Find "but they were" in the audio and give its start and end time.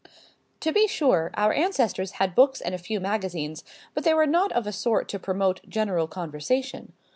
3.93-4.25